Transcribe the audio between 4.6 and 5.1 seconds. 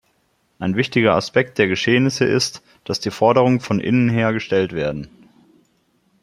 werden.